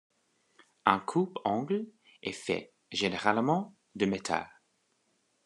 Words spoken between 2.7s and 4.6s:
généralement de métal.